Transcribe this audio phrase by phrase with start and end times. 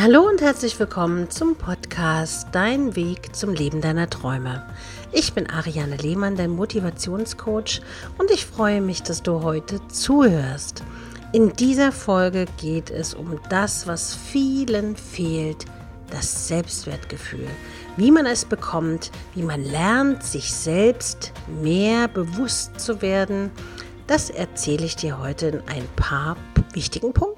[0.00, 4.64] Hallo und herzlich willkommen zum Podcast Dein Weg zum Leben deiner Träume.
[5.10, 7.80] Ich bin Ariane Lehmann, dein Motivationscoach
[8.16, 10.84] und ich freue mich, dass du heute zuhörst.
[11.32, 15.64] In dieser Folge geht es um das, was vielen fehlt,
[16.12, 17.48] das Selbstwertgefühl.
[17.96, 23.50] Wie man es bekommt, wie man lernt, sich selbst mehr bewusst zu werden,
[24.06, 26.36] das erzähle ich dir heute in ein paar
[26.72, 27.37] wichtigen Punkten.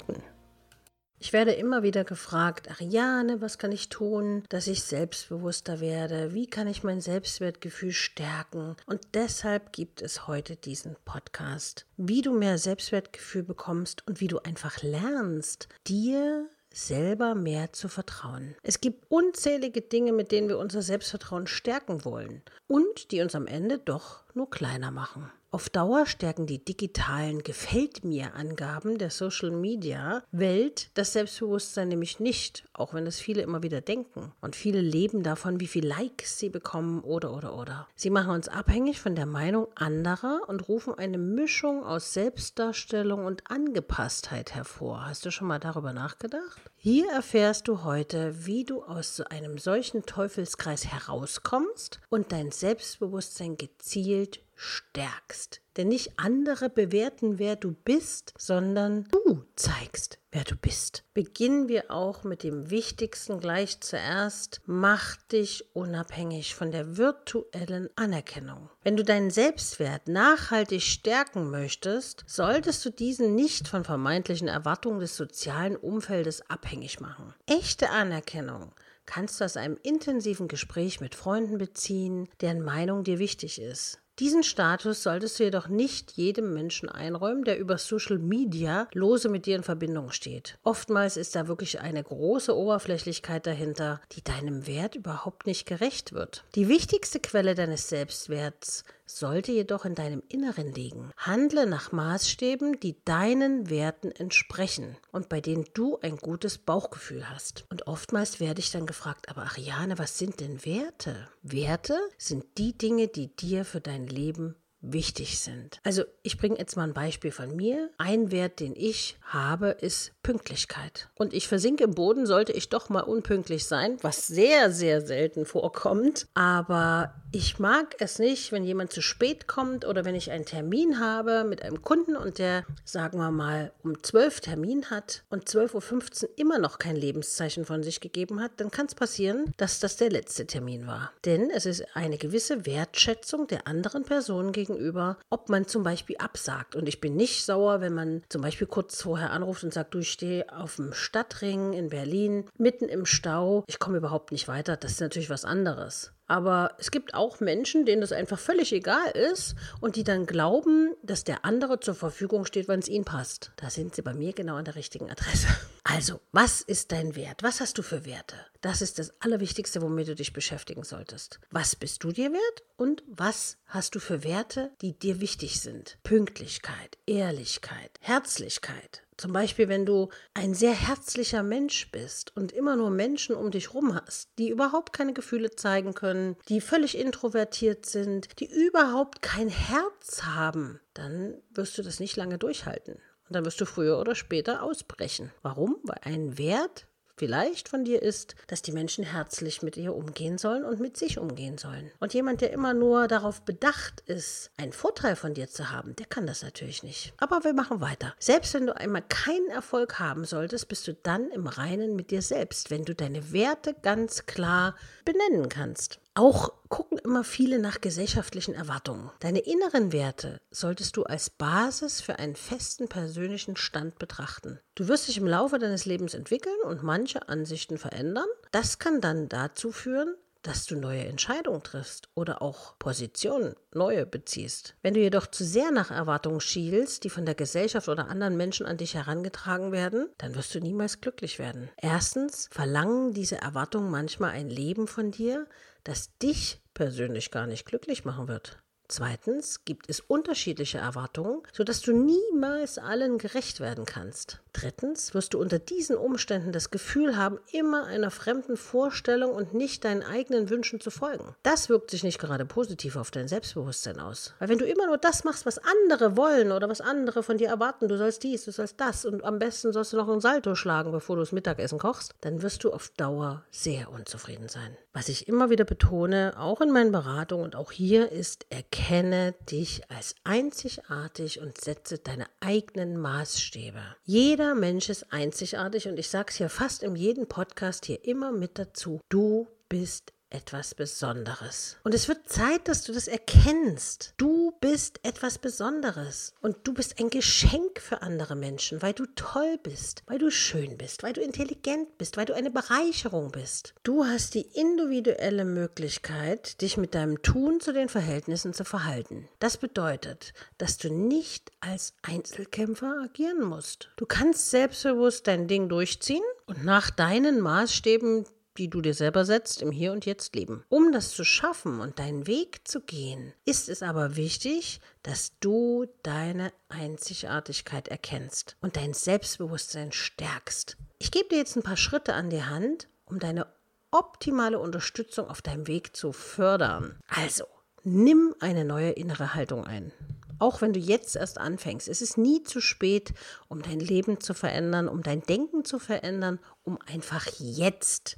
[1.22, 6.32] Ich werde immer wieder gefragt, Ariane, was kann ich tun, dass ich selbstbewusster werde?
[6.32, 8.74] Wie kann ich mein Selbstwertgefühl stärken?
[8.86, 14.38] Und deshalb gibt es heute diesen Podcast, wie du mehr Selbstwertgefühl bekommst und wie du
[14.38, 18.56] einfach lernst, dir selber mehr zu vertrauen.
[18.62, 23.46] Es gibt unzählige Dinge, mit denen wir unser Selbstvertrauen stärken wollen und die uns am
[23.46, 25.30] Ende doch nur kleiner machen.
[25.52, 32.20] Auf Dauer stärken die digitalen Gefällt mir Angaben der Social Media Welt das Selbstbewusstsein nämlich
[32.20, 34.30] nicht, auch wenn es viele immer wieder denken.
[34.40, 37.88] Und viele leben davon, wie viele Likes sie bekommen oder oder oder.
[37.96, 43.50] Sie machen uns abhängig von der Meinung anderer und rufen eine Mischung aus Selbstdarstellung und
[43.50, 45.06] Angepasstheit hervor.
[45.06, 46.60] Hast du schon mal darüber nachgedacht?
[46.82, 53.58] Hier erfährst du heute, wie du aus so einem solchen Teufelskreis herauskommst und dein Selbstbewusstsein
[53.58, 55.60] gezielt stärkst.
[55.76, 61.04] Denn nicht andere bewerten, wer du bist, sondern du zeigst, wer du bist.
[61.14, 64.60] Beginnen wir auch mit dem Wichtigsten gleich zuerst.
[64.66, 68.68] Mach dich unabhängig von der virtuellen Anerkennung.
[68.82, 75.16] Wenn du deinen Selbstwert nachhaltig stärken möchtest, solltest du diesen nicht von vermeintlichen Erwartungen des
[75.16, 77.32] sozialen Umfeldes abhängig machen.
[77.46, 78.72] Echte Anerkennung
[79.06, 83.99] kannst du aus einem intensiven Gespräch mit Freunden beziehen, deren Meinung dir wichtig ist.
[84.20, 89.46] Diesen Status solltest du jedoch nicht jedem Menschen einräumen, der über Social Media lose mit
[89.46, 90.58] dir in Verbindung steht.
[90.62, 96.44] Oftmals ist da wirklich eine große Oberflächlichkeit dahinter, die deinem Wert überhaupt nicht gerecht wird.
[96.54, 98.84] Die wichtigste Quelle deines Selbstwerts
[99.16, 101.10] sollte jedoch in deinem Inneren liegen.
[101.16, 107.64] Handle nach Maßstäben, die deinen Werten entsprechen und bei denen du ein gutes Bauchgefühl hast.
[107.70, 111.28] Und oftmals werde ich dann gefragt, aber Ariane, was sind denn Werte?
[111.42, 115.78] Werte sind die Dinge, die dir für dein Leben wichtig sind.
[115.84, 117.90] Also ich bringe jetzt mal ein Beispiel von mir.
[117.98, 121.08] Ein Wert, den ich habe, ist Pünktlichkeit.
[121.16, 125.44] Und ich versinke im Boden, sollte ich doch mal unpünktlich sein, was sehr, sehr selten
[125.44, 126.26] vorkommt.
[126.34, 130.98] Aber ich mag es nicht, wenn jemand zu spät kommt oder wenn ich einen Termin
[130.98, 136.24] habe mit einem Kunden und der, sagen wir mal, um 12 Termin hat und 12.15
[136.24, 139.96] Uhr immer noch kein Lebenszeichen von sich gegeben hat, dann kann es passieren, dass das
[139.96, 141.12] der letzte Termin war.
[141.24, 146.16] Denn es ist eine gewisse Wertschätzung der anderen Person gegenüber gegenüber, ob man zum Beispiel
[146.18, 146.76] absagt.
[146.76, 149.98] Und ich bin nicht sauer, wenn man zum Beispiel kurz vorher anruft und sagt, du,
[149.98, 154.76] ich stehe auf dem Stadtring in Berlin, mitten im Stau, ich komme überhaupt nicht weiter.
[154.76, 156.12] Das ist natürlich was anderes.
[156.30, 160.94] Aber es gibt auch Menschen, denen das einfach völlig egal ist und die dann glauben,
[161.02, 163.50] dass der andere zur Verfügung steht, wenn es ihnen passt.
[163.56, 165.48] Da sind sie bei mir genau an der richtigen Adresse.
[165.82, 167.42] Also, was ist dein Wert?
[167.42, 168.36] Was hast du für Werte?
[168.60, 171.40] Das ist das Allerwichtigste, womit du dich beschäftigen solltest.
[171.50, 175.98] Was bist du dir wert und was hast du für Werte, die dir wichtig sind?
[176.04, 182.88] Pünktlichkeit, Ehrlichkeit, Herzlichkeit, zum Beispiel, wenn du ein sehr herzlicher Mensch bist und immer nur
[182.88, 188.40] Menschen um dich rum hast, die überhaupt keine Gefühle zeigen können, die völlig introvertiert sind,
[188.40, 192.94] die überhaupt kein Herz haben, dann wirst du das nicht lange durchhalten.
[192.94, 195.30] Und dann wirst du früher oder später ausbrechen.
[195.42, 195.76] Warum?
[195.82, 196.86] Weil ein Wert
[197.20, 201.18] vielleicht von dir ist, dass die Menschen herzlich mit ihr umgehen sollen und mit sich
[201.18, 201.90] umgehen sollen.
[202.00, 206.06] Und jemand, der immer nur darauf bedacht ist, einen Vorteil von dir zu haben, der
[206.06, 207.12] kann das natürlich nicht.
[207.18, 208.14] Aber wir machen weiter.
[208.18, 212.22] Selbst wenn du einmal keinen Erfolg haben solltest, bist du dann im Reinen mit dir
[212.22, 216.00] selbst, wenn du deine Werte ganz klar benennen kannst.
[216.14, 219.10] Auch gucken immer viele nach gesellschaftlichen Erwartungen.
[219.20, 224.58] Deine inneren Werte solltest du als Basis für einen festen persönlichen Stand betrachten.
[224.74, 228.26] Du wirst dich im Laufe deines Lebens entwickeln und manche Ansichten verändern.
[228.50, 234.74] Das kann dann dazu führen, dass du neue Entscheidungen triffst oder auch Positionen neue beziehst.
[234.82, 238.66] Wenn du jedoch zu sehr nach Erwartungen schielst, die von der Gesellschaft oder anderen Menschen
[238.66, 241.70] an dich herangetragen werden, dann wirst du niemals glücklich werden.
[241.76, 245.46] Erstens verlangen diese Erwartungen manchmal ein Leben von dir,
[245.84, 248.62] das dich persönlich gar nicht glücklich machen wird.
[248.90, 254.40] Zweitens gibt es unterschiedliche Erwartungen, sodass du niemals allen gerecht werden kannst.
[254.52, 259.84] Drittens wirst du unter diesen Umständen das Gefühl haben, immer einer fremden Vorstellung und nicht
[259.84, 261.36] deinen eigenen Wünschen zu folgen.
[261.44, 264.34] Das wirkt sich nicht gerade positiv auf dein Selbstbewusstsein aus.
[264.40, 267.48] Weil wenn du immer nur das machst, was andere wollen oder was andere von dir
[267.48, 270.56] erwarten, du sollst dies, du sollst das und am besten sollst du noch einen Salto
[270.56, 274.76] schlagen, bevor du das Mittagessen kochst, dann wirst du auf Dauer sehr unzufrieden sein.
[274.92, 278.46] Was ich immer wieder betone, auch in meinen Beratungen und auch hier ist,
[278.80, 283.80] erkenne dich als einzigartig und setze deine eigenen Maßstäbe.
[284.04, 288.32] Jeder Mensch ist einzigartig und ich sage es hier fast in jedem Podcast hier immer
[288.32, 289.00] mit dazu.
[289.10, 291.76] Du bist etwas Besonderes.
[291.84, 294.14] Und es wird Zeit, dass du das erkennst.
[294.16, 299.58] Du bist etwas Besonderes und du bist ein Geschenk für andere Menschen, weil du toll
[299.62, 303.74] bist, weil du schön bist, weil du intelligent bist, weil du eine Bereicherung bist.
[303.82, 309.28] Du hast die individuelle Möglichkeit, dich mit deinem Tun zu den Verhältnissen zu verhalten.
[309.40, 313.90] Das bedeutet, dass du nicht als Einzelkämpfer agieren musst.
[313.96, 318.26] Du kannst selbstbewusst dein Ding durchziehen und nach deinen Maßstäben
[318.58, 320.64] die du dir selber setzt, im Hier und Jetzt leben.
[320.68, 325.86] Um das zu schaffen und deinen Weg zu gehen, ist es aber wichtig, dass du
[326.02, 330.76] deine Einzigartigkeit erkennst und dein Selbstbewusstsein stärkst.
[330.98, 333.46] Ich gebe dir jetzt ein paar Schritte an die Hand, um deine
[333.90, 336.98] optimale Unterstützung auf deinem Weg zu fördern.
[337.08, 337.44] Also,
[337.82, 339.92] nimm eine neue innere Haltung ein.
[340.38, 343.12] Auch wenn du jetzt erst anfängst, es ist nie zu spät,
[343.48, 348.16] um dein Leben zu verändern, um dein Denken zu verändern, um einfach jetzt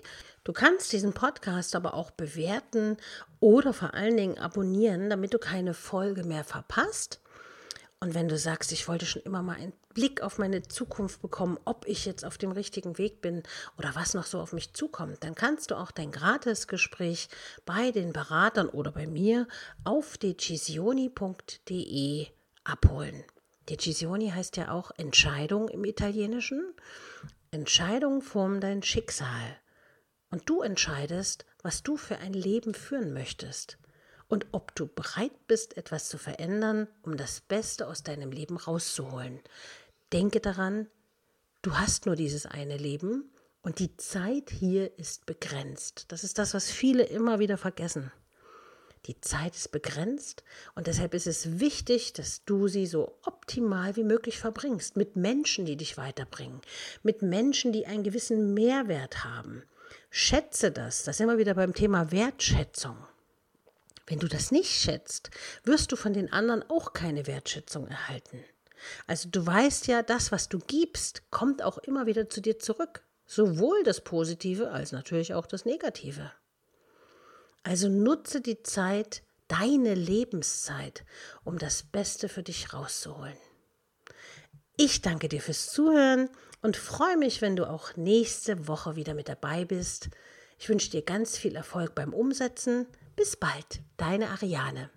[0.43, 2.97] Du kannst diesen Podcast aber auch bewerten
[3.39, 7.21] oder vor allen Dingen abonnieren, damit du keine Folge mehr verpasst.
[8.01, 11.57] Und wenn du sagst, ich wollte schon immer mal einen Blick auf meine Zukunft bekommen,
[11.63, 13.43] ob ich jetzt auf dem richtigen Weg bin
[13.77, 17.29] oder was noch so auf mich zukommt, dann kannst du auch dein Gratisgespräch
[17.65, 19.47] bei den Beratern oder bei mir
[19.85, 21.07] auf decisioni.de
[22.65, 23.23] abholen.
[23.69, 26.73] Decisioni heißt ja auch Entscheidung im Italienischen.
[27.51, 29.57] Entscheidung formen dein Schicksal.
[30.33, 33.77] Und du entscheidest, was du für ein Leben führen möchtest
[34.27, 39.41] und ob du bereit bist, etwas zu verändern, um das Beste aus deinem Leben rauszuholen.
[40.11, 40.87] Denke daran,
[41.61, 46.05] du hast nur dieses eine Leben und die Zeit hier ist begrenzt.
[46.07, 48.11] Das ist das, was viele immer wieder vergessen.
[49.05, 54.03] Die Zeit ist begrenzt und deshalb ist es wichtig, dass du sie so optimal wie
[54.03, 54.97] möglich verbringst.
[54.97, 56.59] Mit Menschen, die dich weiterbringen.
[57.03, 59.61] Mit Menschen, die einen gewissen Mehrwert haben.
[60.09, 61.03] Schätze das.
[61.03, 62.97] Das ist immer wieder beim Thema Wertschätzung.
[64.05, 65.31] Wenn du das nicht schätzt,
[65.63, 68.43] wirst du von den anderen auch keine Wertschätzung erhalten.
[69.07, 73.03] Also du weißt ja, das, was du gibst, kommt auch immer wieder zu dir zurück.
[73.25, 76.31] Sowohl das Positive als natürlich auch das Negative.
[77.63, 81.05] Also nutze die Zeit, deine Lebenszeit,
[81.43, 83.37] um das Beste für dich rauszuholen.
[84.75, 86.29] Ich danke dir fürs Zuhören
[86.63, 90.09] und freue mich, wenn du auch nächste Woche wieder mit dabei bist.
[90.57, 92.87] Ich wünsche dir ganz viel Erfolg beim Umsetzen.
[93.15, 94.89] Bis bald, deine Ariane.